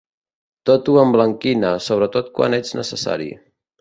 [0.69, 3.29] Tot ho emblanquina, sobretot quan ets necessari.